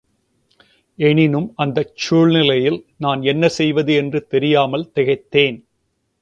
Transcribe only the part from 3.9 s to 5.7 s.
என்று தெரியாமல் திகைத்தேன்.